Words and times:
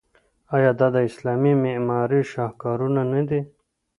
آیا 0.55 0.71
دا 0.79 0.87
د 0.95 0.97
اسلامي 1.09 1.53
معمارۍ 1.63 2.21
شاهکارونه 2.31 3.01
نه 3.13 3.21
دي؟ 3.29 3.41